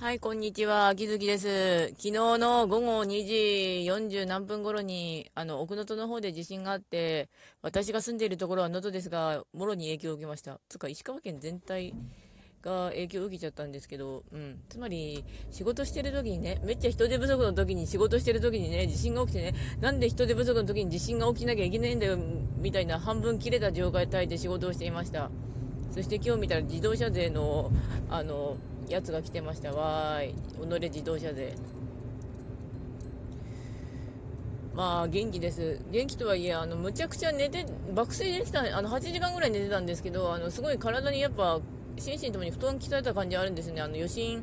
[0.00, 0.88] はい、こんにちは。
[0.88, 1.88] 秋月です。
[1.88, 7.28] 昨日の午後2時40何分頃に、あの、奥能登の方で地震があって、
[7.60, 10.58] 私が住んでいるところは能登ですが、もろに影響を受けました。
[10.70, 11.92] つか、石川県全体
[12.62, 14.62] が影響を受けちゃったんですけど、うん。
[14.70, 22.16] つまり、仕事してる時にね、めっちゃ人手不足の時に仕事してる時にね、地震が起きてね、なんで人手不足の時に地震が起きなきゃいけないんだよ、
[22.56, 25.30] みたいな半分切れた状態で仕事をしていました。
[25.92, 27.70] そして今日見たら自動車税の、
[28.08, 28.56] あの、
[28.88, 29.72] やつが来てました。
[29.72, 30.34] わーい。
[30.34, 31.54] 己自動車税。
[34.74, 35.80] まあ元気です。
[35.90, 41.60] 元気とはいえあのむちゃくちゃ寝て爆睡できたあの8時間ぐらい寝てたんですけどあのすごい体にやっぱ
[41.98, 43.80] 心身ともに布団鍛えた感じあるんですね。
[43.80, 44.42] あの余震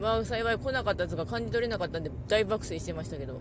[0.00, 3.38] は幸い来なかったとか感じ取れなかったんで大爆睡してましたけど。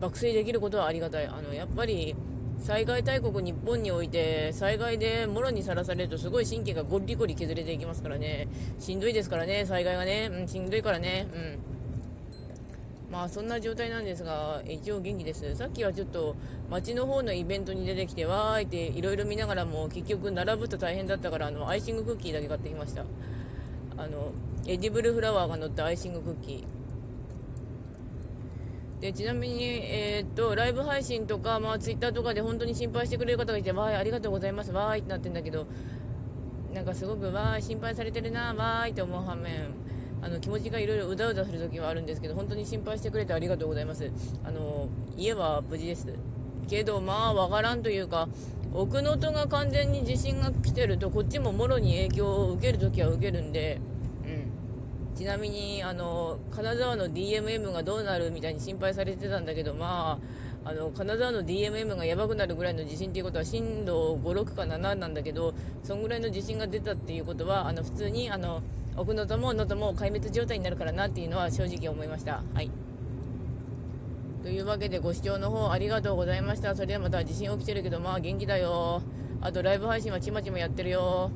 [0.00, 1.26] 爆睡できることはありがたい。
[1.26, 2.14] あのやっぱり
[2.58, 8.48] 災害大国日本において災害でもろにさらされるとすごい神経がゴリゴリ削れていきますからね。
[8.78, 11.28] しんどいですからね災害がね、うん、しんどいからね。
[11.32, 11.58] うん。
[13.10, 15.56] まあそんな状態なんですが一応元気です。
[15.56, 16.36] さっきはちょっと
[16.70, 23.04] 街の方のイベントに出てきてわーいっていろいろ見ながらも結局並ぶと大変だったからあのアイシングクッキーだけ買ってきました。
[23.96, 24.32] あの
[24.66, 26.77] エディブルフラワーが乗ったアイシングクッキー。
[29.00, 35.66] でちなみに、えー、っとライブ配信とか、まあ、ツイッターとかで本当に心配してくれる方がいて、わーい、ありがとうございます、わーいってなってるんだけど、
[36.74, 39.70] なんかすごく、わーい、心配されてるな、わーいって思う反面、
[40.20, 44.10] あの気持ちがいろいろうだうだするときはあるんですけど、本当に心配してくれてありがとうございます。
[44.44, 46.06] あの家は無事です。
[46.68, 48.28] けど、まあ、わからんというか、
[48.74, 53.80] 奥能登が完全に地震が来てると、こっちももろに影響を受けるときは受けるんで、
[55.18, 60.20] ちなみにあの金沢の DMM がどうなるみたいに心配されてたんだけど、ま
[60.64, 68.62] あ、あの金沢の DMM がやばくなるぐらいの地震ということは震度5、6か7なんだけど、そんぐらいの地震が出たっていうことは、あの普通にあの
[68.96, 72.44] 奥能登も能登も壊滅状態になるからなっていうのは正直思いました。
[72.54, 72.70] はい
[74.44, 76.76] というわけでご視聴の方ありがとうございました。
[76.76, 79.02] それではまた地震起きてるけど、まあ元気だよ。
[79.40, 81.32] あとライブ配信はちまちまやってるよ。